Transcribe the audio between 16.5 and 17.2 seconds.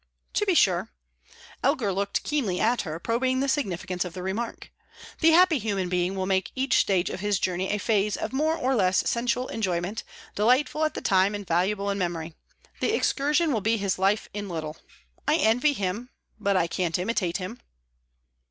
I can't